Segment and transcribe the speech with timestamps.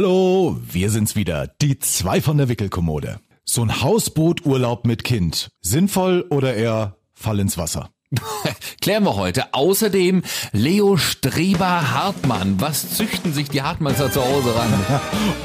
[0.00, 3.18] Hallo, wir sind's wieder, die zwei von der Wickelkommode.
[3.44, 7.90] So ein Hausbooturlaub mit Kind, sinnvoll oder eher Fall ins Wasser?
[8.80, 9.52] Klären wir heute.
[9.52, 12.56] Außerdem Leo Streber Hartmann.
[12.58, 14.72] Was züchten sich die Hartmanns da zu Hause ran?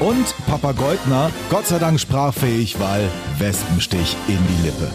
[0.00, 3.08] Und Papa Goldner, Gott sei Dank sprachfähig, weil
[3.38, 4.90] Wespenstich in die Lippe.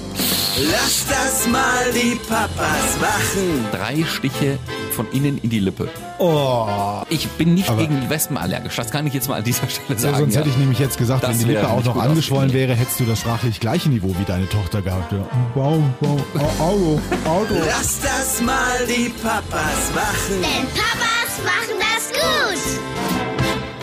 [0.71, 3.65] Lass das mal die Papas machen.
[3.71, 4.57] Drei Stiche
[4.91, 5.87] von innen in die Lippe.
[6.17, 6.67] Oh.
[7.09, 8.75] Ich bin nicht Aber- gegen die Wespen allergisch.
[8.75, 10.17] Das kann ich jetzt mal an dieser Stelle Ja, sagen.
[10.17, 10.39] sonst ja.
[10.41, 13.05] hätte ich nämlich jetzt gesagt, Das wenn die Lippe auch noch angeschwollen wäre, hättest du
[13.05, 15.11] das sprachlich gleiche Niveau wie deine Tochter gehabt.
[15.13, 15.19] Ja.
[15.55, 16.19] Wow, wow,
[16.59, 17.58] Au- Auto, Auto.
[17.65, 20.41] Lass das mal die Papas machen.
[20.41, 22.79] Denn Papas machen das gut.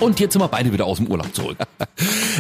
[0.01, 1.59] Und jetzt sind wir beide wieder aus dem Urlaub zurück.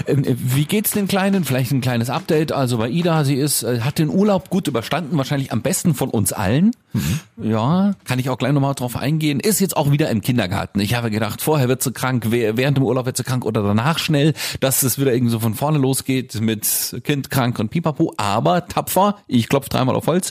[0.06, 1.44] Ähm, äh, Wie geht's den Kleinen?
[1.44, 2.52] Vielleicht ein kleines Update.
[2.52, 6.10] Also bei Ida, sie ist, äh, hat den Urlaub gut überstanden, wahrscheinlich am besten von
[6.10, 6.72] uns allen.
[7.42, 9.40] Ja, kann ich auch gleich nochmal drauf eingehen.
[9.40, 10.80] Ist jetzt auch wieder im Kindergarten.
[10.80, 13.98] Ich habe gedacht, vorher wird sie krank, während dem Urlaub wird sie krank oder danach
[13.98, 18.12] schnell, dass es wieder irgendwie so von vorne losgeht mit Kind krank und pipapo.
[18.18, 20.30] Aber tapfer, ich klopfe dreimal auf Holz.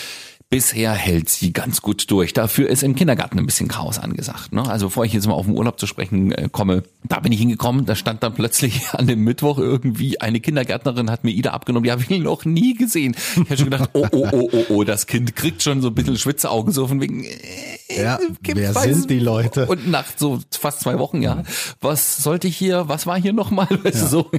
[0.51, 2.33] Bisher hält sie ganz gut durch.
[2.33, 4.51] Dafür ist im Kindergarten ein bisschen Chaos angesagt.
[4.51, 4.61] Ne?
[4.69, 7.39] Also bevor ich jetzt mal auf den Urlaub zu sprechen äh, komme, da bin ich
[7.39, 11.85] hingekommen, da stand dann plötzlich an dem Mittwoch irgendwie eine Kindergärtnerin hat mir Ida abgenommen,
[11.85, 13.15] die habe ich noch nie gesehen.
[13.35, 15.95] Ich habe schon gedacht, oh, oh, oh, oh, oh, das Kind kriegt schon so ein
[15.95, 19.67] bisschen Schwitzaugen, so von wegen, äh, Ja, gibt wer weiß- sind die Leute?
[19.67, 21.43] Und nach so fast zwei Wochen, ja.
[21.79, 23.69] Was sollte ich hier, was war hier nochmal?
[23.83, 24.29] Du, so.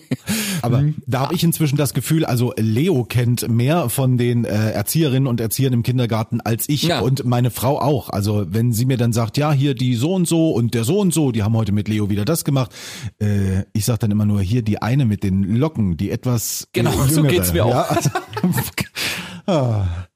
[0.60, 5.26] Aber da habe ich inzwischen das Gefühl, also Leo kennt mehr von den äh, Erzieherinnen
[5.26, 6.01] und Erziehern im Kindergarten
[6.40, 7.00] als ich Ja.
[7.00, 8.08] und meine Frau auch.
[8.10, 10.98] Also wenn sie mir dann sagt, ja, hier die so und so und der so
[11.00, 12.72] und so, die haben heute mit Leo wieder das gemacht.
[13.20, 16.90] Äh, ich sag dann immer nur, hier die eine mit den Locken, die etwas Genau,
[16.92, 17.32] äh, so jüngere.
[17.32, 17.70] geht's mir auch.
[17.70, 18.10] Ja, also.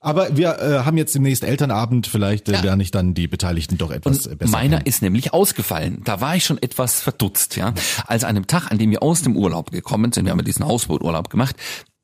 [0.01, 2.61] Aber wir äh, haben jetzt demnächst Elternabend, vielleicht äh, Ja.
[2.61, 4.87] lerne ich dann die Beteiligten doch etwas äh, Und besser meiner kennen.
[4.87, 6.03] ist nämlich ausgefallen.
[6.05, 7.75] Da war ich schon etwas verdutzt, ja.
[8.07, 10.45] Als an einem Tag, an dem wir aus dem Urlaub gekommen sind, wir haben ja
[10.45, 11.57] diesen Hausbooturlaub gemacht,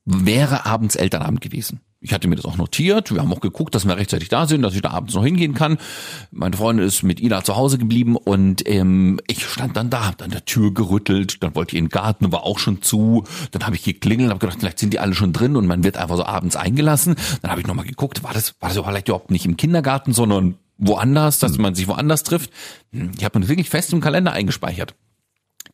[0.05, 1.81] wäre abends Elternabend gewesen.
[2.05, 3.15] Ich hatte mir das auch notiert.
[3.15, 5.55] Wir haben auch geguckt, dass wir rechtzeitig da sind, dass ich da abends noch hingehen
[5.55, 5.79] kann.
[6.33, 10.19] Meine Freundin ist mit Ida zu Hause geblieben und ähm, ich stand dann da, hab
[10.19, 13.25] dann der Tür gerüttelt, dann wollte ich in den Garten, war auch schon zu.
[13.53, 15.97] Dann habe ich geklingelt, habe gedacht, vielleicht sind die alle schon drin und man wird
[15.97, 17.15] einfach so abends eingelassen.
[17.41, 20.57] Dann habe ich nochmal geguckt, war das, war das vielleicht überhaupt nicht im Kindergarten, sondern
[20.79, 22.51] woanders, dass man sich woanders trifft.
[22.93, 24.95] Hm, Ich habe mir das wirklich fest im Kalender eingespeichert.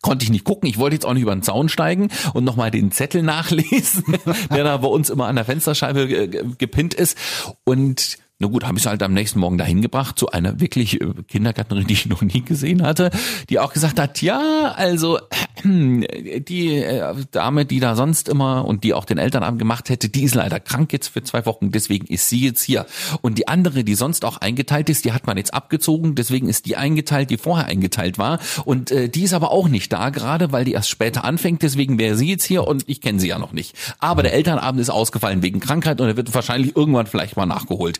[0.00, 0.68] Konnte ich nicht gucken.
[0.68, 4.04] Ich wollte jetzt auch nicht über den Zaun steigen und nochmal den Zettel nachlesen,
[4.50, 7.18] der da bei uns immer an der Fensterscheibe äh, ge- gepinnt ist.
[7.64, 11.12] Und na gut, habe ich halt am nächsten Morgen dahin gebracht zu einer wirklich äh,
[11.26, 13.10] Kindergärtnerin, die ich noch nie gesehen hatte,
[13.48, 15.18] die auch gesagt hat, ja, also
[15.64, 20.22] die äh, Dame, die da sonst immer und die auch den Elternabend gemacht hätte, die
[20.22, 22.86] ist leider krank jetzt für zwei Wochen, deswegen ist sie jetzt hier.
[23.22, 26.66] Und die andere, die sonst auch eingeteilt ist, die hat man jetzt abgezogen, deswegen ist
[26.66, 28.38] die eingeteilt, die vorher eingeteilt war.
[28.64, 31.98] Und äh, die ist aber auch nicht da gerade, weil die erst später anfängt, deswegen
[31.98, 33.74] wäre sie jetzt hier und ich kenne sie ja noch nicht.
[33.98, 37.98] Aber der Elternabend ist ausgefallen wegen Krankheit und er wird wahrscheinlich irgendwann vielleicht mal nachgeholt.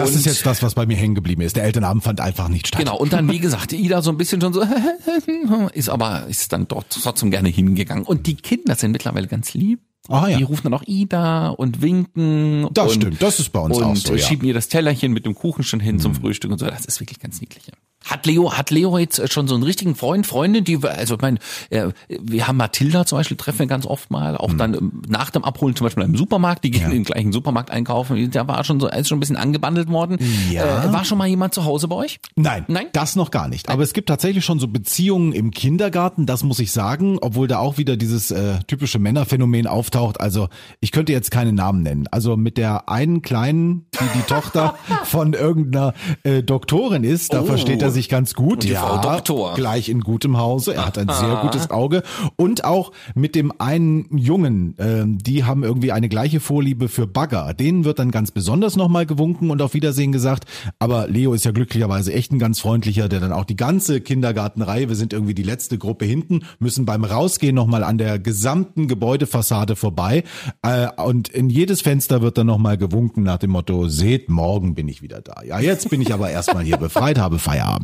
[0.00, 1.56] Das und- ist jetzt das, was bei mir hängen geblieben ist.
[1.56, 2.80] Der Elternabend fand einfach nicht statt.
[2.80, 4.62] Genau, und dann, wie gesagt, Ida so ein bisschen schon so,
[5.72, 8.04] ist aber, ist dann dort trotzdem gerne hingegangen.
[8.04, 9.80] Und die Kinder sind mittlerweile ganz lieb.
[10.08, 10.38] Ah, ja.
[10.38, 12.66] Die rufen dann auch Ida und winken.
[12.72, 14.24] Das und, stimmt, das ist bei uns und auch so, ja.
[14.24, 14.26] Mhm.
[14.26, 16.66] schieben ihr das Tellerchen mit dem Kuchen schon hin zum Frühstück und so.
[16.66, 17.64] Das ist wirklich ganz niedlich.
[18.04, 21.20] Hat Leo, hat Leo jetzt schon so einen richtigen Freund, Freundin, die, wir- also ich
[21.20, 21.38] meine,
[21.70, 25.30] äh, wir haben Mathilda zum Beispiel, treffen wir ganz oft mal, auch dann ähm, nach
[25.30, 26.86] dem Abholen zum Beispiel im Supermarkt, die gehen Mhm.
[26.86, 26.90] Ja.
[26.96, 30.16] in den gleichen Supermarkt einkaufen, da war schon so, ist schon ein bisschen angebandelt worden.
[30.50, 30.84] Ja.
[30.84, 32.20] Äh, war schon mal jemand zu Hause bei euch?
[32.36, 32.86] Nein, Nein?
[32.92, 33.68] das noch gar nicht.
[33.68, 37.58] Aber es gibt tatsächlich schon so Beziehungen im Kindergarten, das muss ich sagen, obwohl da
[37.58, 40.20] auch wieder dieses äh, typische Männerphänomen auftaucht.
[40.20, 40.48] Also
[40.80, 42.06] ich könnte jetzt keine Namen nennen.
[42.12, 47.44] Also mit der einen kleinen, die die Tochter von irgendeiner äh, Doktorin ist, da Oh.
[47.44, 48.54] versteht er sich ganz gut.
[48.54, 49.54] Und die ja, Frau Doktor.
[49.54, 50.74] gleich in gutem Hause.
[50.74, 52.02] Er hat ein sehr gutes Auge.
[52.36, 57.54] Und auch mit dem einen Jungen, ähm, die haben irgendwie eine gleiche Vorliebe für Bagger.
[57.54, 60.44] Denen wird dann ganz besonders nochmal gewunken und auf Wiedersehen gesagt.
[60.78, 64.88] Aber Leo ist ja glücklicherweise echt ein ganz freundlicher, der dann auch die ganze Kindergartenreihe,
[64.88, 69.76] wir sind irgendwie die letzte Gruppe hinten, müssen beim Rausgehen nochmal an der gesamten Gebäudefassade
[69.76, 70.24] vorbei.
[70.62, 74.88] Äh, und in jedes Fenster wird dann nochmal gewunken nach dem Motto, seht, morgen bin
[74.88, 75.42] ich wieder da.
[75.46, 77.77] Ja, jetzt bin ich aber erstmal hier befreit, habe Feierabend.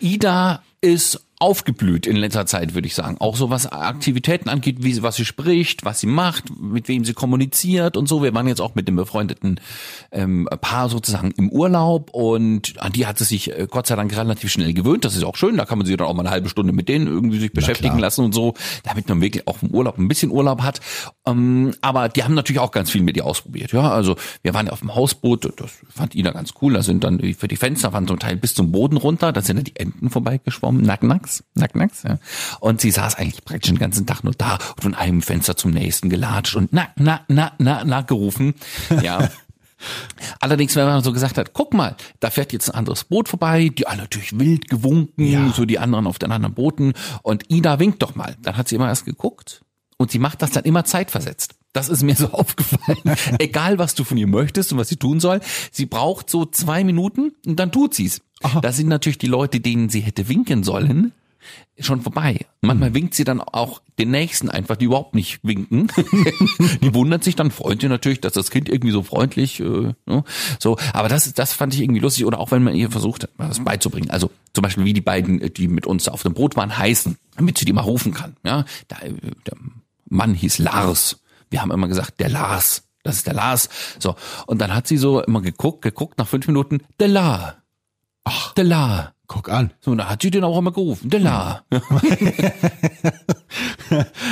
[0.00, 3.16] Ida ist aufgeblüht in letzter Zeit, würde ich sagen.
[3.18, 7.04] Auch so was Aktivitäten angeht, wie sie, was sie spricht, was sie macht, mit wem
[7.04, 8.22] sie kommuniziert und so.
[8.22, 9.58] Wir waren jetzt auch mit dem befreundeten
[10.12, 14.14] ähm, Paar sozusagen im Urlaub und an die hat sie sich äh, Gott sei Dank
[14.14, 15.06] relativ schnell gewöhnt.
[15.06, 15.56] Das ist auch schön.
[15.56, 17.98] Da kann man sich dann auch mal eine halbe Stunde mit denen irgendwie sich beschäftigen
[17.98, 18.52] lassen und so,
[18.84, 20.80] damit man wirklich auch im Urlaub ein bisschen Urlaub hat.
[21.26, 23.72] Ähm, aber die haben natürlich auch ganz viel mit ihr ausprobiert.
[23.72, 25.58] Ja, also wir waren ja auf dem Hausboot.
[25.58, 26.74] Das fand Ida ganz cool.
[26.74, 29.32] Da sind dann für die Fenster waren zum Teil bis zum Boden runter.
[29.32, 31.29] Da sind dann die Enten vorbeigeschwommen, nack, nacks.
[31.54, 32.18] Nack, nacks, ja.
[32.60, 35.70] Und sie saß eigentlich praktisch den ganzen Tag nur da und von einem Fenster zum
[35.72, 38.54] nächsten gelatscht und na, na, na, na, na gerufen.
[39.02, 39.28] Ja.
[40.40, 43.70] Allerdings, wenn man so gesagt hat, guck mal, da fährt jetzt ein anderes Boot vorbei,
[43.70, 45.52] die alle natürlich wild gewunken, Ja.
[45.54, 46.92] so die anderen auf den anderen Booten
[47.22, 48.36] und Ida winkt doch mal.
[48.42, 49.62] Dann hat sie immer erst geguckt
[49.96, 51.54] und sie macht das dann immer zeitversetzt.
[51.72, 52.98] Das ist mir so aufgefallen.
[53.38, 55.40] Egal, was du von ihr möchtest und was sie tun soll,
[55.70, 58.20] sie braucht so zwei Minuten und dann tut sie's.
[58.60, 61.12] Da sind natürlich die Leute, denen sie hätte winken sollen,
[61.78, 62.46] schon vorbei.
[62.60, 65.88] Manchmal winkt sie dann auch den Nächsten einfach, die überhaupt nicht winken.
[66.82, 70.24] die wundert sich dann, freut sich natürlich, dass das Kind irgendwie so freundlich, äh, ne?
[70.58, 70.76] so.
[70.92, 72.26] Aber das, das fand ich irgendwie lustig.
[72.26, 74.10] Oder auch wenn man ihr versucht, was beizubringen.
[74.10, 77.16] Also zum Beispiel wie die beiden, äh, die mit uns auf dem Boot waren, heißen,
[77.36, 78.36] damit sie die mal rufen kann.
[78.44, 79.12] Ja, äh,
[79.46, 79.56] der
[80.08, 81.20] Mann hieß Lars.
[81.50, 82.84] Wir haben immer gesagt, der Lars.
[83.02, 83.68] Das ist der Lars.
[83.98, 84.14] So.
[84.46, 87.56] Und dann hat sie so immer geguckt, geguckt, nach fünf Minuten, der La.
[88.24, 89.14] Ach, der La.
[89.32, 89.70] Guck an.
[89.78, 91.08] So, da hat sie den auch immer gerufen.
[91.08, 91.62] Der La.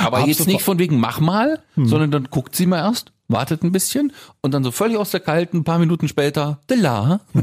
[0.03, 3.71] Aber jetzt nicht von wegen mach mal, sondern dann guckt sie mal erst, wartet ein
[3.71, 4.11] bisschen
[4.41, 7.21] und dann so völlig aus der Kalten, ein paar Minuten später, der La.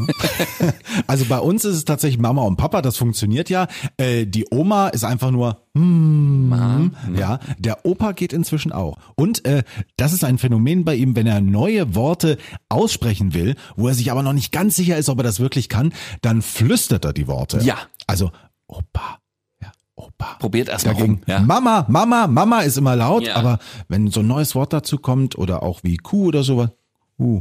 [1.06, 3.68] Also bei uns ist es tatsächlich Mama und Papa, das funktioniert ja.
[3.96, 7.38] Äh, die Oma ist einfach nur, hm, ja.
[7.58, 8.98] Der Opa geht inzwischen auch.
[9.14, 9.62] Und äh,
[9.96, 14.10] das ist ein Phänomen bei ihm, wenn er neue Worte aussprechen will, wo er sich
[14.10, 15.92] aber noch nicht ganz sicher ist, ob er das wirklich kann,
[16.22, 17.60] dann flüstert er die Worte.
[17.62, 17.76] Ja.
[18.06, 18.30] Also
[18.68, 19.18] Opa,
[19.96, 20.36] Opa.
[20.38, 21.22] Probiert erst mal Dagegen rum.
[21.26, 21.40] Ja.
[21.40, 23.36] Mama, Mama, Mama ist immer laut, Ja.
[23.36, 23.58] aber
[23.88, 26.70] wenn so ein neues Wort dazu kommt oder auch wie Kuh oder sowas,
[27.18, 27.40] uh,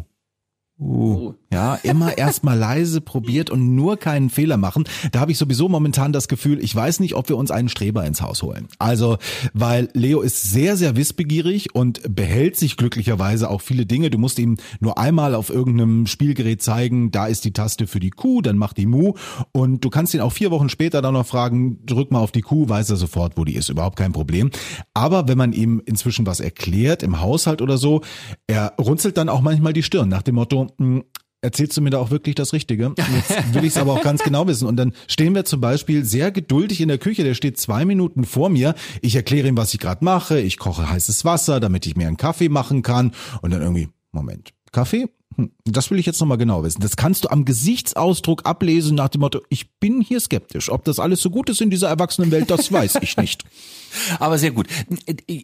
[0.80, 4.84] uh, ja, immer erstmal leise probiert und nur keinen Fehler machen.
[5.13, 8.06] Da habe ich sowieso momentan das Gefühl, ich weiß nicht, ob wir uns einen Streber
[8.06, 8.68] ins Haus holen.
[8.78, 9.19] Also,
[9.54, 14.10] weil Leo ist sehr, sehr wissbegierig und behält sich glücklicherweise auch viele Dinge.
[14.10, 18.10] Du musst ihm nur einmal auf irgendeinem Spielgerät zeigen, da ist die Taste für die
[18.10, 19.13] Kuh, dann macht die Mu
[19.54, 22.42] und du kannst ihn auch vier Wochen später dann noch fragen, drück mal auf die
[22.42, 24.51] Kuh, weiß er sofort, wo die ist, überhaupt kein Problem.
[24.94, 28.01] Aber wenn man ihm inzwischen was erklärt im Haushalt oder so,
[28.46, 31.06] er runzelt dann auch manchmal die Stirn nach dem Motto, "Hm,
[31.45, 32.94] Erzählst du mir da auch wirklich das Richtige?
[32.97, 34.68] Jetzt will ich es aber auch ganz genau wissen.
[34.68, 37.24] Und dann stehen wir zum Beispiel sehr geduldig in der Küche.
[37.24, 38.74] Der steht zwei Minuten vor mir.
[39.01, 40.39] Ich erkläre ihm, was ich gerade mache.
[40.39, 43.12] Ich koche heißes Wasser, damit ich mir einen Kaffee machen kann.
[43.44, 45.07] Und dann irgendwie, Moment, Kaffee?
[45.36, 46.81] Hm, Das will ich jetzt nochmal genau wissen.
[46.81, 50.71] Das kannst du am Gesichtsausdruck ablesen nach dem Motto, ich bin hier skeptisch.
[50.71, 53.44] Ob das alles so gut ist in dieser Erwachsenenwelt, das weiß ich nicht.
[54.19, 54.68] Aber sehr gut.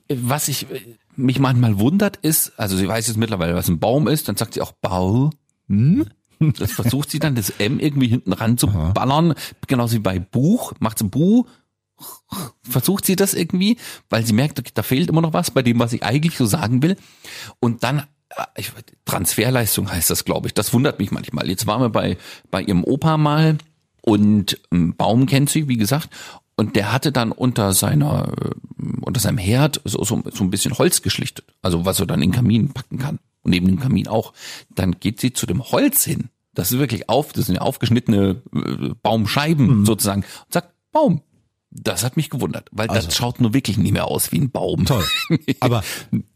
[0.10, 0.66] Was ich
[1.16, 4.54] mich manchmal wundert ist, also sie weiß jetzt mittlerweile, was ein Baum ist, dann sagt
[4.56, 5.30] sie auch Bau.
[5.72, 6.06] Hm?
[6.58, 9.36] Das versucht sie dann, das M irgendwie hinten ran zu ballern.
[9.68, 11.46] Genauso wie bei Buch, macht sie Bu.
[12.64, 13.78] Versucht sie das irgendwie,
[14.10, 16.82] weil sie merkt, da fehlt immer noch was bei dem, was ich eigentlich so sagen
[16.82, 16.98] will.
[17.60, 18.72] Und dann, äh, ich,
[19.06, 20.56] Transferleistung heißt das, glaube ich.
[20.56, 21.48] Das wundert mich manchmal.
[21.48, 22.18] Jetzt waren wir bei,
[22.50, 23.60] bei ihrem Opa mal
[24.02, 26.10] und ähm, Baum kennt sie, wie gesagt.
[26.56, 30.76] Und der hatte dann unter seiner, äh, unter seinem Herd so, so, so ein bisschen
[30.80, 31.46] Holz geschlichtet.
[31.62, 33.20] Also was er dann in den Kamin packen kann.
[33.44, 34.34] Und neben dem Kamin auch.
[34.70, 36.30] Dann geht sie zu dem Holz hin.
[36.54, 40.24] Das ist wirklich auf, das sind ja aufgeschnittene äh, Baumscheiben sozusagen.
[40.46, 41.22] Und sagt, Baum.
[41.74, 44.86] Das hat mich gewundert, weil das schaut nur wirklich nicht mehr aus wie ein Baum.
[44.86, 45.04] Toll.
[45.62, 45.84] Aber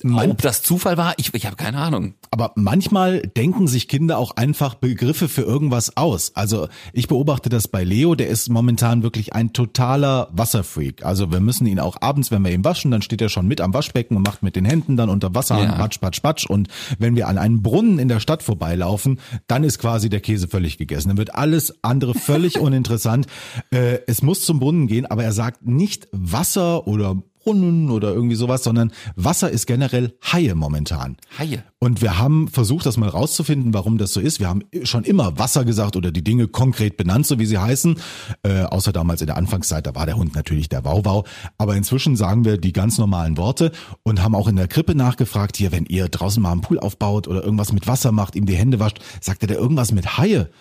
[0.03, 2.13] Ob das Zufall war, ich, ich habe keine Ahnung.
[2.31, 6.31] Aber manchmal denken sich Kinder auch einfach Begriffe für irgendwas aus.
[6.35, 11.03] Also ich beobachte das bei Leo, der ist momentan wirklich ein totaler Wasserfreak.
[11.03, 13.59] Also wir müssen ihn auch abends, wenn wir ihn waschen, dann steht er schon mit
[13.59, 15.73] am Waschbecken und macht mit den Händen dann unter Wasser Ja.
[15.73, 16.45] patsch, patsch, patsch.
[16.45, 20.47] Und wenn wir an einen Brunnen in der Stadt vorbeilaufen, dann ist quasi der Käse
[20.47, 21.09] völlig gegessen.
[21.09, 23.27] Dann wird alles andere völlig uninteressant.
[23.71, 28.35] Äh, es muss zum Brunnen gehen, aber er sagt nicht Wasser oder Brunnen oder irgendwie
[28.35, 31.17] sowas, sondern Wasser ist generell Haie momentan.
[31.39, 31.63] Haie.
[31.79, 34.39] Und wir haben versucht, das mal rauszufinden, warum das so ist.
[34.39, 37.97] Wir haben schon immer Wasser gesagt oder die Dinge konkret benannt, so wie sie heißen.
[38.43, 41.25] Äh, außer damals in der Anfangszeit, da war der Hund natürlich der Wauwau.
[41.57, 43.71] Aber inzwischen sagen wir die ganz normalen Worte
[44.03, 47.27] und haben auch in der Krippe nachgefragt, hier, wenn ihr draußen mal einen Pool aufbaut
[47.27, 50.51] oder irgendwas mit Wasser macht, ihm die Hände wascht, sagt er da irgendwas mit Haie?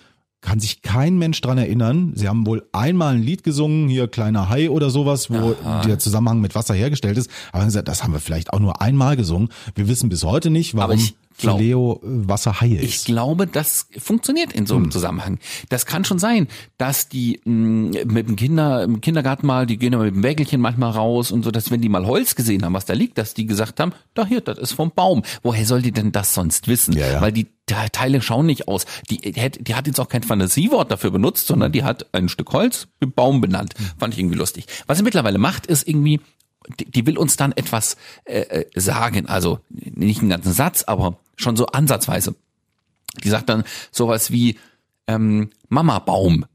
[0.44, 2.12] Kann sich kein Mensch dran erinnern.
[2.16, 6.40] Sie haben wohl einmal ein Lied gesungen, hier kleiner Hai oder sowas, wo der Zusammenhang
[6.42, 7.30] mit Wasser hergestellt ist.
[7.50, 9.48] Aber haben gesagt, das haben wir vielleicht auch nur einmal gesungen.
[9.74, 13.04] Wir wissen bis heute nicht, warum ich für glaub- Leo äh, Wasser Haie Ich ist.
[13.06, 15.38] glaube, das funktioniert in so einem Zusammenhang.
[15.68, 16.48] Das kann schon sein,
[16.78, 20.60] dass die mh, mit dem Kinder im Kindergarten mal, die gehen ja mit dem Wägelchen
[20.60, 23.34] manchmal raus und so, dass wenn die mal Holz gesehen haben, was da liegt, dass
[23.34, 25.22] die gesagt haben, da hier, das ist vom Baum.
[25.42, 26.94] Woher soll die denn das sonst wissen?
[26.96, 27.20] Ja, ja.
[27.20, 28.84] Weil die Te- Teile schauen nicht aus.
[29.10, 32.28] Die, die, hat- die hat jetzt auch kein Fantasiewort dafür benutzt, sondern die hat ein
[32.28, 33.74] Stück Holz mit Baum benannt.
[33.98, 34.66] Fand ich irgendwie lustig.
[34.86, 36.20] Was sie mittlerweile macht, ist irgendwie
[36.78, 41.18] die, die will uns dann etwas äh, äh, sagen, also nicht einen ganzen Satz, aber
[41.36, 42.34] schon so ansatzweise.
[43.22, 44.58] Die sagt dann sowas wie
[45.06, 46.46] ähm, Mama Baum.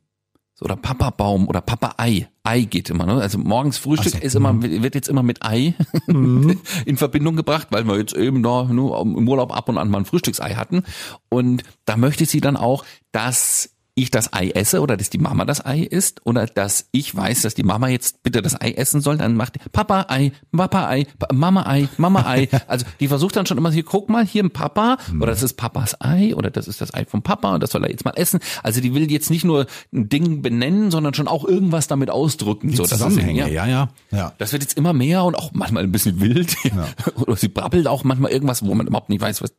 [0.61, 2.27] Oder Papa Baum oder Papa Ei.
[2.43, 3.21] Ei geht immer, ne?
[3.21, 5.73] Also morgens Frühstück Ach so, ist immer, wird jetzt immer mit Ei
[6.07, 9.99] in Verbindung gebracht, weil wir jetzt eben da nur im Urlaub ab und an mal
[9.99, 10.83] ein Frühstücksei hatten.
[11.29, 13.69] Und da möchte sie dann auch, dass
[14.01, 17.41] ich das Ei esse oder dass die Mama das Ei isst oder dass ich weiß,
[17.41, 20.89] dass die Mama jetzt bitte das Ei essen soll, dann macht die Papa Ei, Papa
[20.89, 22.47] Ei, Mama Ei, Mama Ei.
[22.67, 25.53] Also die versucht dann schon immer hier, guck mal, hier ein Papa oder das ist
[25.53, 28.13] Papas Ei oder das ist das Ei vom Papa und das soll er jetzt mal
[28.15, 28.39] essen.
[28.63, 32.69] Also die will jetzt nicht nur ein Ding benennen, sondern schon auch irgendwas damit ausdrücken.
[32.69, 33.89] Die so, Zusammenhänge, ja, ja.
[34.11, 34.33] ja.
[34.37, 36.55] das wird jetzt immer mehr und auch manchmal ein bisschen wild.
[37.15, 39.53] Oder sie brabbelt auch manchmal irgendwas, wo man überhaupt nicht weiß, was,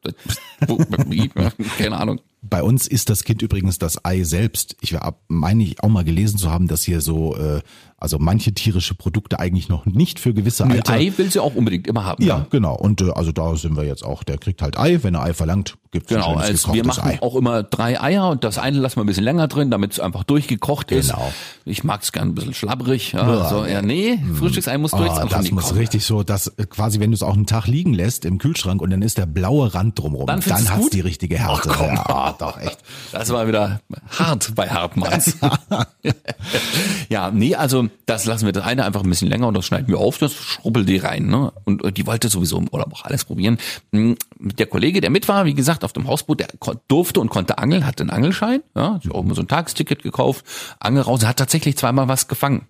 [0.66, 1.28] wo, wie,
[1.78, 2.20] keine Ahnung.
[2.42, 4.76] Bei uns ist das Kind übrigens das Ei selbst.
[4.80, 4.96] Ich
[5.28, 7.60] meine ich auch mal gelesen zu haben, dass hier so, äh,
[8.00, 10.94] also manche tierische Produkte eigentlich noch nicht für gewisse Ein Alter.
[10.94, 12.24] Ei will sie auch unbedingt immer haben.
[12.24, 12.74] Ja, genau.
[12.74, 14.24] Und äh, also da sind wir jetzt auch.
[14.24, 15.02] Der kriegt halt Ei.
[15.02, 17.22] Wenn er Ei verlangt, gibt's Genau, ein schönes also wir gekochtes machen Ei.
[17.22, 20.00] auch immer drei Eier und das eine lassen wir ein bisschen länger drin, damit es
[20.00, 21.10] einfach durchgekocht ist.
[21.10, 21.30] Genau.
[21.66, 23.12] Ich mag es gern ein bisschen schlabbrig.
[23.12, 25.10] Ja, so, ja, nee, Frühstücksei muss durch.
[25.10, 25.78] Ah, das nicht muss kochen.
[25.78, 28.80] richtig so, dass äh, quasi, wenn du es auch einen Tag liegen lässt im Kühlschrank
[28.80, 30.92] und dann ist der blaue Rand drumrum, Dann dann, hat's gut?
[30.94, 31.68] die richtige Härte.
[31.70, 31.94] Ach, komm.
[31.96, 32.78] ja, doch, echt.
[33.12, 33.80] Das war wieder
[34.18, 35.36] hart bei Hartmanns.
[37.10, 39.88] ja, nee, also das lassen wir das eine einfach ein bisschen länger und das schneiden
[39.88, 41.26] wir auf, das schrubbelt die rein.
[41.26, 41.52] Ne?
[41.64, 43.58] Und äh, die wollte sowieso im Urlaub auch alles probieren.
[43.92, 46.48] Hm, Der Kollege, der mit war, wie gesagt, auf dem Hausboot, der
[46.88, 50.02] durfte und konnte angeln, hatte einen Angelschein, ja, hat sich auch mal so ein Tagesticket
[50.02, 50.44] gekauft,
[50.78, 52.66] Angel raus, hat tatsächlich zweimal was gefangen.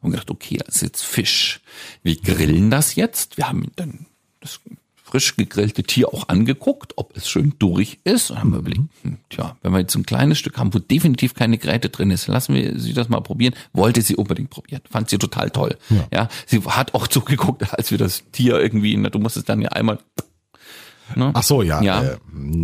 [0.00, 1.60] Und gedacht, okay, das ist jetzt Fisch.
[2.02, 3.36] Wir grillen das jetzt.
[3.36, 4.06] Wir haben dann
[4.40, 4.60] das
[5.16, 8.30] frisch gegrillte Tier auch angeguckt, ob es schön durch ist.
[8.30, 11.32] Und haben wir überlegt, hm, tja, wenn wir jetzt ein kleines Stück haben, wo definitiv
[11.32, 13.54] keine Gräte drin ist, lassen wir sie das mal probieren.
[13.72, 14.82] Wollte sie unbedingt probieren.
[14.90, 15.78] Fand sie total toll.
[16.12, 19.62] Ja, sie hat auch zugeguckt, als wir das Tier irgendwie, na, du musst es dann
[19.62, 19.98] ja einmal,
[21.14, 21.30] ne?
[21.32, 21.80] Ach so, ja.
[21.80, 22.02] Ja.
[22.02, 22.16] Äh,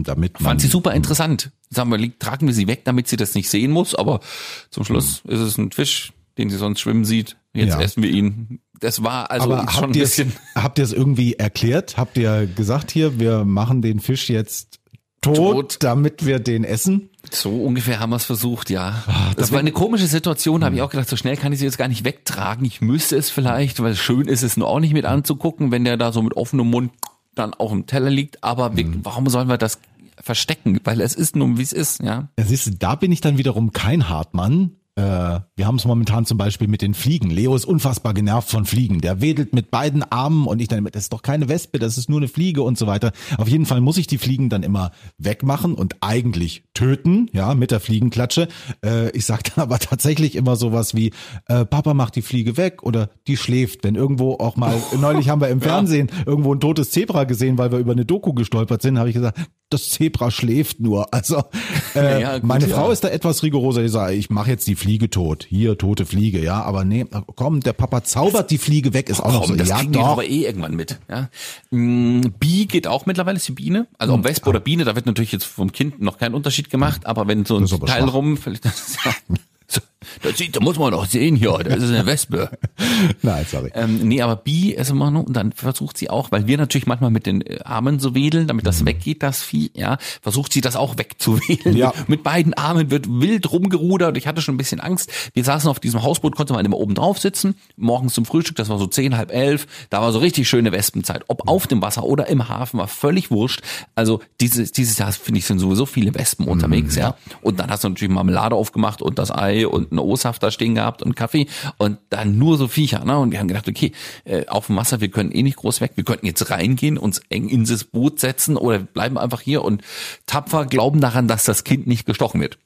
[0.02, 1.52] damit man, Fand sie super interessant.
[1.70, 4.20] Sagen wir, tragen wir sie weg, damit sie das nicht sehen muss, aber
[4.68, 7.38] zum Schluss ist es ein Fisch, den sie sonst schwimmen sieht.
[7.54, 7.80] Jetzt Ja.
[7.80, 8.60] essen wir ihn.
[8.82, 10.32] Das war also Aber schon ein habt ihr es bisschen.
[10.56, 11.96] habt ihr es irgendwie erklärt?
[11.96, 14.80] Habt ihr gesagt hier, wir machen den Fisch jetzt
[15.20, 15.76] tot, Tot.
[15.80, 17.08] damit wir den essen?
[17.30, 19.04] So ungefähr haben wir es versucht, ja.
[19.06, 21.64] Ah, das war eine komische Situation, habe ich auch gedacht, so schnell kann ich sie
[21.64, 22.64] jetzt gar nicht wegtragen.
[22.64, 25.96] Ich müsste es vielleicht, weil schön ist es nur auch nicht mit anzugucken, wenn der
[25.96, 26.90] da so mit offenem Mund
[27.36, 28.42] dann auch im Teller liegt.
[28.42, 29.78] Aber wir, warum sollen wir das
[30.20, 30.80] verstecken?
[30.82, 32.28] Weil es ist nun, wie es ist, ja.
[32.36, 34.72] Ja, siehst du, da bin ich dann wiederum kein Hartmann.
[34.94, 37.30] Äh, wir haben es momentan zum Beispiel mit den Fliegen.
[37.30, 39.00] Leo ist unfassbar genervt von Fliegen.
[39.00, 42.10] Der wedelt mit beiden Armen und ich dann, das ist doch keine Wespe, das ist
[42.10, 43.12] nur eine Fliege und so weiter.
[43.38, 47.70] Auf jeden Fall muss ich die Fliegen dann immer wegmachen und eigentlich töten, ja, mit
[47.70, 48.48] der Fliegenklatsche.
[48.84, 51.12] Äh, ich sag dann aber tatsächlich immer sowas wie,
[51.46, 53.84] äh, Papa macht die Fliege weg oder die schläft.
[53.84, 57.72] Wenn irgendwo auch mal, neulich haben wir im Fernsehen irgendwo ein totes Zebra gesehen, weil
[57.72, 59.38] wir über eine Doku gestolpert sind, habe ich gesagt,
[59.72, 61.12] das Zebra schläft nur.
[61.12, 61.42] Also
[61.94, 62.76] äh, Ja, gut, meine ja.
[62.76, 63.82] Frau ist da etwas rigoroser.
[63.84, 65.46] Ich sage, ich mache jetzt die Fliege tot.
[65.48, 66.62] Hier, tote Fliege, ja.
[66.62, 67.04] Aber nee,
[67.36, 69.56] komm, der Papa zaubert die Fliege weg, ist auch noch Komm, so.
[69.56, 70.98] das Ja, kriegen die doch aber eh irgendwann mit.
[71.08, 71.28] Ja.
[71.70, 73.86] Mm, Bi geht auch mittlerweile, ist die Biene.
[73.98, 74.20] Also Hm.
[74.20, 77.26] ob Wespe oder Biene, da wird natürlich jetzt vom Kind noch kein Unterschied gemacht, aber
[77.28, 78.12] wenn so ein Teil schwach.
[78.14, 78.64] rum, vielleicht,
[79.72, 79.82] das,
[80.22, 82.50] das sieht, da muss man doch sehen hier, das ist eine Wespe.
[83.22, 83.70] Nein, sorry.
[83.74, 86.86] Ähm, nee, aber Bi ist immer nur, und dann versucht sie auch, weil wir natürlich
[86.86, 90.60] manchmal mit den äh, Armen so wedeln, damit das weggeht, das Vieh, ja, versucht sie
[90.60, 91.74] das auch wegzuwedeln.
[91.74, 91.80] Mhm.
[91.80, 91.92] Ja.
[92.06, 94.16] Mit beiden Armen wird wild rumgerudert.
[94.16, 95.10] Ich hatte schon ein bisschen Angst.
[95.32, 98.68] Wir saßen auf diesem Hausboot, konnte man immer oben drauf sitzen, morgens zum Frühstück, das
[98.68, 101.24] war so zehn, halb elf, da war so richtig schöne Wespenzeit.
[101.28, 103.62] Ob auf dem Wasser oder im Hafen, war völlig wurscht.
[103.94, 107.16] Also dieses, dieses Jahr, finde ich, sind sowieso viele Wespen Mhm, unterwegs, ja.
[107.40, 110.74] Und dann hast du natürlich Marmelade aufgemacht und das Ei und einen O-Saft da stehen
[110.74, 111.46] gehabt und Kaffee
[111.78, 113.18] und dann nur so Viecher, ne?
[113.18, 113.92] Und wir haben gedacht, okay,
[114.24, 117.20] äh, auf dem Wasser, wir können eh nicht groß weg, wir könnten jetzt reingehen, uns
[117.28, 119.82] eng in das Boot setzen oder bleiben einfach hier und
[120.26, 122.58] tapfer glauben daran, dass das Kind nicht gestochen wird.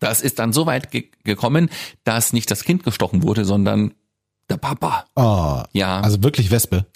[0.00, 1.70] Das ist dann so weit ge gekommen,
[2.02, 3.94] dass nicht das Kind gestochen wurde, sondern
[4.50, 5.06] der Papa.
[5.14, 6.00] Oh, Ja.
[6.00, 6.86] Also wirklich Wespe.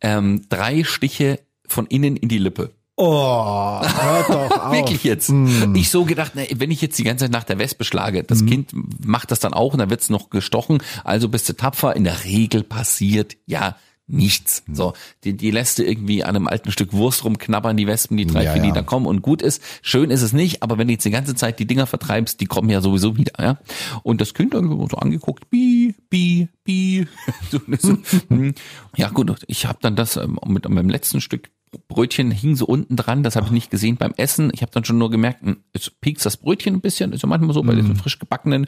[0.00, 2.70] Ähm, drei Stiche von innen in die Lippe.
[2.96, 4.72] Oh, hört doch auf.
[4.72, 5.32] Wirklich jetzt.
[5.74, 8.46] Ich so gedacht, na, wenn ich jetzt die ganze Zeit nach der Wespe schlage, das
[8.46, 8.70] Kind
[9.04, 11.96] macht das dann auch und dann wird's noch gestochen, also bist du tapfer.
[11.96, 14.62] In der Regel passiert ja nichts.
[14.70, 14.92] So,
[15.24, 18.44] die, die lässt du irgendwie an einem alten Stück Wurst rumknabbern, die Wespen, die drei,
[18.44, 18.74] Ja, vier, die ja.
[18.74, 19.62] da kommen und gut ist.
[19.82, 22.46] Schön ist es nicht, aber wenn du jetzt die ganze Zeit die Dinger vertreibst, die
[22.46, 23.58] kommen ja sowieso wieder, ja.
[24.02, 27.06] Und das Kind dann so angeguckt, bi, bi, bi.
[28.96, 31.50] Ja gut, ich habe dann das ähm, mit meinem letzten Stück
[31.88, 34.50] Brötchen hing so unten dran, das habe ich nicht gesehen beim Essen.
[34.54, 37.28] Ich habe dann schon nur gemerkt, hm, es piekst das Brötchen ein bisschen, ist ja
[37.28, 37.76] manchmal so bei Mhm.
[37.80, 38.66] diesen frisch gebackenen.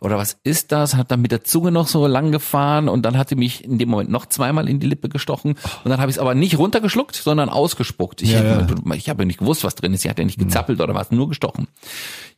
[0.00, 0.94] Oder was ist das?
[0.94, 3.88] Hat dann mit der Zunge noch so lang gefahren und dann hatte mich in dem
[3.88, 5.52] Moment noch zweimal in die Lippe gestochen
[5.84, 8.22] und dann habe ich es aber nicht runtergeschluckt, sondern ausgespuckt.
[8.22, 8.66] Ich, Ja, ja.
[8.94, 10.02] ich habe nicht gewusst, was drin ist.
[10.02, 11.68] Sie hat ja nicht gezappelt oder was, nur gestochen.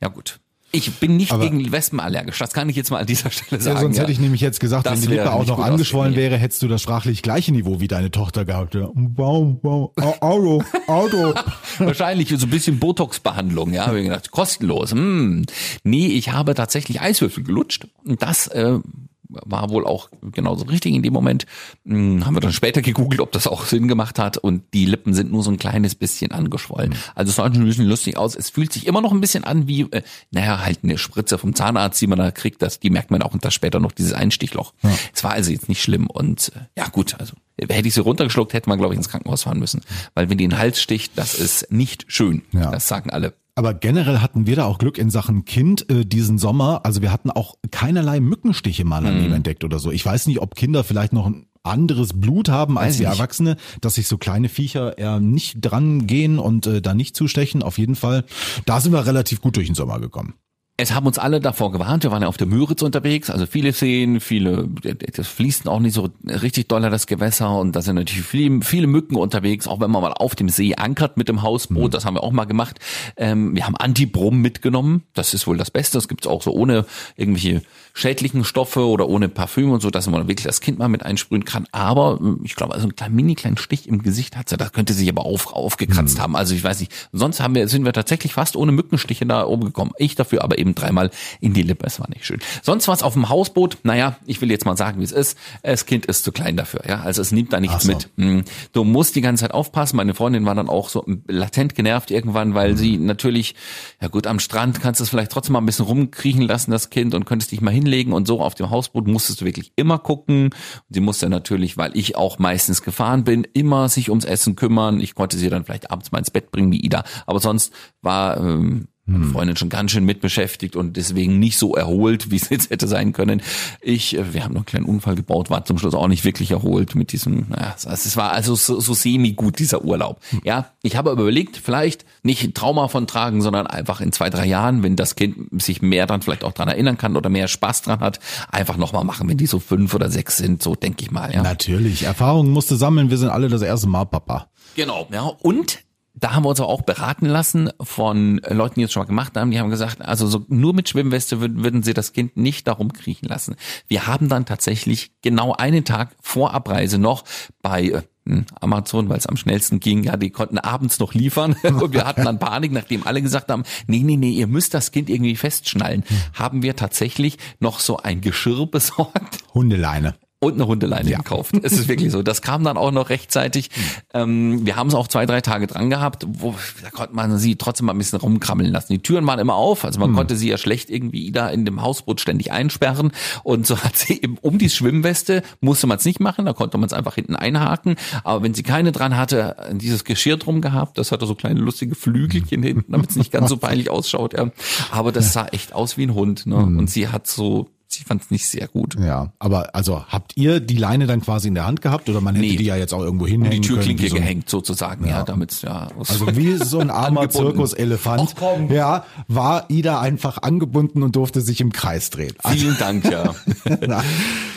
[0.01, 0.41] Ja gut.
[0.71, 2.39] Ich bin nicht Aber- gegen Wespen allergisch.
[2.39, 3.81] Das kann ich jetzt mal an dieser Stelle Ja, sagen.
[3.81, 4.03] sonst ja.
[4.03, 6.69] hätte ich nämlich jetzt gesagt, Das wenn die Lippe auch noch angeschwollen wäre, hättest du
[6.69, 8.75] das sprachlich gleiche Niveau wie deine Tochter gehabt.
[8.75, 8.91] Ja.
[8.95, 11.35] Wow, wow, Au- Auto, Auto.
[11.79, 13.87] Wahrscheinlich so ein bisschen Botox-Behandlung, ja.
[13.87, 14.93] Hab ich gedacht, kostenlos.
[14.93, 15.47] Hm.
[15.85, 17.87] Nee, ich habe tatsächlich Eiswürfel gelutscht.
[18.05, 18.79] Und das äh,
[19.29, 21.47] war wohl auch genauso richtig in dem Moment.
[21.85, 24.39] Hm, haben wir dann später gegoogelt, ob das auch Sinn gemacht hat.
[24.39, 26.95] Und die Lippen sind nur so ein kleines bisschen angeschwollen.
[27.15, 28.35] Also es sah schon ein bisschen lustig aus.
[28.35, 31.55] Es fühlt sich immer noch ein bisschen an wie, äh, naja, halt eine Spritze vom
[31.55, 32.63] Zahnarzt, die man da kriegt.
[32.63, 34.73] Das, die merkt man auch und da später noch dieses Einstichloch.
[35.15, 36.07] Es war also jetzt nicht schlimm.
[36.07, 39.43] Und äh, ja gut, also hätte ich sie runtergeschluckt, hätte man, glaube ich, ins Krankenhaus
[39.43, 39.83] fahren müssen.
[40.15, 42.43] Weil wenn die in den Hals sticht, das ist nicht schön.
[42.53, 42.71] Ja.
[42.71, 43.35] Das sagen alle.
[43.59, 46.83] Aber generell hatten wir da auch Glück in Sachen Kind äh, diesen Sommer.
[46.85, 49.25] Also wir hatten auch keinerlei Mückenstiche mal an Mhm.
[49.25, 49.91] ihm entdeckt oder so.
[49.91, 53.13] Ich weiß nicht, ob Kinder vielleicht noch ein anderes Blut haben als Weiß die nicht.
[53.13, 57.65] Erwachsene, dass sich so kleine Viecher eher nicht dran gehen und äh, da nicht zustechen.
[57.65, 58.25] Auf jeden Fall,
[58.65, 60.35] da sind wir relativ gut durch den Sommer gekommen.
[60.81, 62.05] Es haben uns alle davor gewarnt.
[62.05, 64.69] Wir waren ja auf der Müritz unterwegs, also viele Seen, viele,
[65.17, 67.59] das fließt auch nicht so richtig doller das Gewässer.
[67.59, 70.77] Und da sind natürlich viele, viele Mücken unterwegs, auch wenn man mal auf dem See
[70.77, 72.79] ankert mit dem Hausboot, das haben wir auch mal gemacht.
[73.17, 76.87] Ähm, wir haben Antibrum mitgenommen, das ist wohl das Beste, das gibt's auch so ohne
[77.17, 77.63] irgendwelche
[77.99, 81.45] schädlichen Stoffe oder ohne Parfüm und so, dass man wirklich das Kind mal mit einsprühen
[81.45, 81.67] kann.
[81.73, 84.73] Aber ähm, ich glaube, also einen kleinen, mini kleinen Stich im Gesicht hat sie, das
[84.73, 86.37] könnte sich aber auf, aufgekratzt haben.
[86.37, 89.65] Also ich weiß nicht, sonst haben wir, sind wir tatsächlich fast ohne Mückenstiche da oben
[89.65, 89.91] gekommen.
[89.99, 91.87] Ich dafür aber eben dreimal in die Lippe.
[91.87, 92.39] Es war nicht schön.
[92.63, 93.79] Sonst was auf dem Hausboot.
[93.83, 95.37] Naja, ich will jetzt mal sagen, wie es ist.
[95.65, 96.83] Das Kind ist zu klein dafür.
[96.87, 97.93] Ja, also es nimmt da nichts so.
[97.93, 98.09] mit.
[98.17, 98.45] Hm.
[98.73, 99.97] Du musst die ganze Zeit aufpassen.
[99.97, 103.57] Meine Freundin war dann auch so latent genervt irgendwann, weil sie natürlich,
[104.01, 106.91] ja gut, am Strand kannst du es vielleicht trotzdem mal ein bisschen rumkriechen lassen, das
[106.91, 109.99] Kind, und könntest dich mal hinlegen und so auf dem Hausboot musstest du wirklich immer
[109.99, 110.51] gucken.
[110.91, 115.01] Sie musste natürlich, weil ich auch meistens gefahren bin, immer sich ums Essen kümmern.
[115.01, 117.05] Ich konnte sie dann vielleicht abends mal ins Bett bringen, wie Ida.
[117.27, 121.75] Aber sonst war ähm, meine Freundin schon ganz schön mit beschäftigt und deswegen nicht so
[121.75, 123.43] erholt, wie es jetzt hätte sein können.
[123.81, 126.51] Ich, äh, wir haben noch einen kleinen Unfall gebaut, war zum Schluss auch nicht wirklich
[126.51, 130.21] erholt mit diesem, naja, es- war also so, so semi gut dieser Urlaub.
[130.45, 134.47] Ja, ich habe aber überlegt, vielleicht nicht Trauma von tragen, sondern einfach in zwei, drei
[134.47, 137.83] Jahren, wenn das Kind sich mehr dann vielleicht auch dran erinnern kann oder mehr Spaß
[137.83, 141.11] dran hat, einfach nochmal machen, wenn die so fünf oder sechs sind, so denke ich
[141.11, 141.43] mal, ja.
[141.43, 143.11] Natürlich, Erfahrungen musste sammeln.
[143.11, 144.49] Wir sind alle das erste Mal Papa.
[144.77, 145.23] Genau, ja.
[145.23, 145.79] Und
[146.21, 149.51] da haben wir uns auch beraten lassen von Leuten, die es schon mal gemacht haben.
[149.51, 152.93] Die haben gesagt, also so nur mit Schwimmweste würden, würden sie das Kind nicht darum
[152.93, 153.57] kriechen lassen.
[153.87, 157.25] Wir haben dann tatsächlich genau einen Tag vor Abreise noch
[157.63, 161.57] bei äh, hm, Amazon, weil es am schnellsten ging, ja, die konnten abends noch liefern
[161.63, 164.91] und wir hatten dann Panik, nachdem alle gesagt haben, nee, nee, nee, ihr müsst das
[164.93, 166.05] Kind irgendwie festschnallen,
[166.35, 170.15] haben wir tatsächlich noch so ein Geschirr besorgt Hundeleine.
[170.41, 171.55] Und eine Hundeleine gekauft.
[171.63, 172.23] Es ist wirklich so.
[172.23, 173.71] Das kam dann auch noch rechtzeitig.
[174.15, 177.57] Ähm, wir haben es auch zwei, drei Tage dran gehabt, wo da konnte man sie
[177.57, 178.93] trotzdem mal ein bisschen rumkrammeln lassen.
[178.93, 181.83] Die Türen waren immer auf, also man konnte sie ja schlecht irgendwie da in dem
[181.83, 183.11] Hausboot ständig einsperren.
[183.43, 186.79] Und so hat sie eben um die Schwimmweste musste man es nicht machen, da konnte
[186.79, 187.97] man es einfach hinten einhaken.
[188.23, 191.97] Aber wenn sie keine dran hatte, dieses Geschirr drum gehabt, das hatte so kleine lustige
[191.97, 194.35] Flügelchen hinten, damit es nicht ganz so peinlich ausschaut.
[194.35, 194.51] Ja.
[194.93, 196.47] Aber das sah echt aus wie ein Hund.
[196.47, 196.57] Ne?
[196.57, 198.97] Und sie hat so, sie fand es nicht sehr gut.
[198.99, 202.35] Ja, aber also habt ihr die Leine dann quasi in der Hand gehabt oder man
[202.35, 202.57] hätte Nee.
[202.57, 203.81] die ja jetzt auch irgendwo um hinhängen die können?
[203.81, 205.89] Türklinke wie so gehängt sozusagen, ja, damit ja.
[205.99, 207.29] Also wie so ein armer.
[207.39, 208.35] Zirkuselefant,
[208.71, 212.35] ja, war Ida einfach angebunden und durfte sich im Kreis drehen.
[212.47, 213.35] Vielen Dank, ja.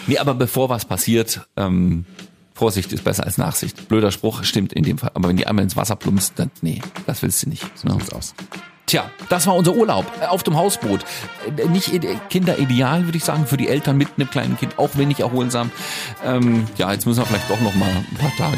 [0.07, 2.05] nee, aber bevor was passiert, ähm,
[2.53, 3.87] Vorsicht ist besser als Nachsicht.
[3.87, 5.11] Blöder Spruch, stimmt in dem Fall.
[5.15, 7.63] Aber wenn die einmal ins Wasser plumpst, dann nee, das willst du nicht.
[7.83, 7.93] Ne?
[7.93, 8.35] sieht's aus.
[8.91, 11.05] Tja, das war unser Urlaub äh, auf dem Hausboot.
[11.57, 14.89] Äh, Nicht ide- kinderideal, würde ich sagen, für die Eltern mit einem kleinen Kind, auch
[14.97, 15.71] wenig erholsam.
[16.25, 18.57] Ähm, ja, jetzt müssen wir vielleicht doch noch mal ein paar Tage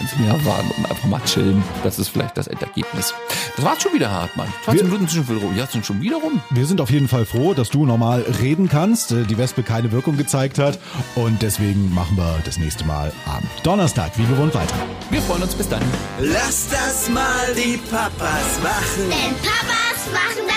[0.00, 1.62] ins Meer fahren und einfach mal chillen.
[1.84, 3.14] Das ist vielleicht das Endergebnis.
[3.56, 4.48] Das war's schon wieder, Hartmann.
[4.64, 5.56] 20 Wir- Minuten sind schon wieder rum.
[5.56, 6.40] Ja, sind schon wieder rum.
[6.50, 9.92] Wir sind auf jeden Fall froh, dass du normal reden kannst, äh, die Wespe keine
[9.92, 10.78] Wirkung gezeigt hat
[11.14, 14.74] und deswegen machen wir das nächste Mal am Donnerstag wie gewohnt weiter.
[15.10, 15.82] Wir freuen uns bis dann.
[16.20, 19.08] Lass das mal die Papas machen.
[19.10, 20.55] Denn Papas machen das.